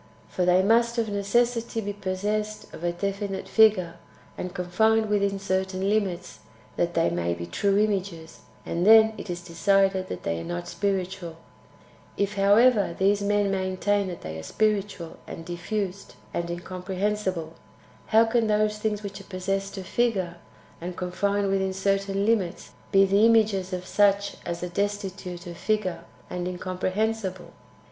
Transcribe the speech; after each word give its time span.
For 0.27 0.45
they 0.45 0.63
must 0.63 0.97
of 0.97 1.09
necessity 1.09 1.79
be 1.79 1.93
possessed 1.93 2.73
of 2.73 2.83
a 2.83 2.91
definite 2.91 3.47
fissure, 3.47 3.97
and 4.35 4.51
confined 4.51 5.09
within 5.09 5.37
certain 5.37 5.87
limits, 5.89 6.39
that 6.75 6.95
they 6.95 7.11
may 7.11 7.35
be 7.35 7.45
true 7.45 7.77
images; 7.77 8.39
and 8.65 8.83
then 8.83 9.13
it 9.19 9.29
is 9.29 9.43
decided 9.43 10.07
that 10.09 10.23
they 10.23 10.39
are 10.39 10.43
not 10.43 10.63
spirituah 10.65 11.35
If, 12.17 12.33
however, 12.33 12.95
these 12.97 13.21
men 13.21 13.51
maintain 13.51 14.07
that 14.07 14.21
they 14.21 14.39
are 14.39 14.41
spiritual, 14.41 15.17
and 15.27 15.45
diffused, 15.45 16.15
and 16.33 16.49
incomprehensible, 16.49 17.53
how 18.07 18.25
can 18.25 18.47
those 18.47 18.79
things 18.79 19.03
which 19.03 19.21
are 19.21 19.25
possessed 19.25 19.77
of 19.77 19.85
figure, 19.85 20.37
and 20.81 20.97
confined 20.97 21.47
within 21.51 21.73
certain 21.73 22.25
limits, 22.25 22.71
be 22.91 23.05
the 23.05 23.23
images 23.27 23.71
of 23.71 23.85
such 23.85 24.37
as 24.47 24.63
are 24.63 24.69
destitute 24.69 25.45
of 25.45 25.57
figure 25.57 26.05
and 26.27 26.47
incomprehensible 26.47 27.53